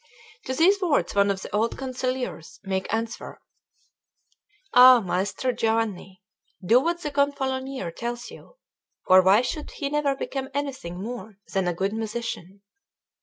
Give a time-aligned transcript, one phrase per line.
[0.45, 3.39] To these words one of the old counsellors made answer:
[4.73, 4.99] "Ah!
[4.99, 6.23] Maestro Giovanni,
[6.65, 8.57] do what the Gonfalonier tells you!
[9.05, 12.63] for why should he never become anything more than a good musician?"